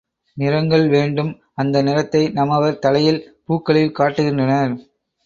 [0.37, 1.29] நிறங்கள் வேண்டும்
[1.53, 4.73] அந்த நிறத்தை நம்மவர் தலையில் பூக்களில் காட்டுகின்றனர்.